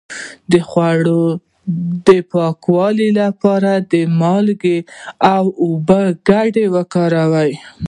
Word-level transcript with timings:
د 0.51 0.53
خوړو 0.69 1.23
د 2.07 2.09
پاکوالي 2.31 3.09
لپاره 3.21 3.71
د 3.91 3.93
مالګې 4.19 4.77
او 5.33 5.43
اوبو 5.65 6.01
ګډول 6.27 6.65
وکاروئ 6.75 7.51